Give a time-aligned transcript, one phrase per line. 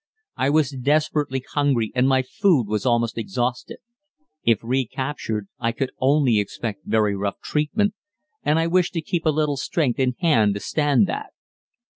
[0.35, 3.77] I was desperately hungry and my food was almost exhausted.
[4.43, 7.93] If recaptured I could only expect very rough treatment,
[8.41, 11.33] and I wished to keep a little strength in hand to stand that.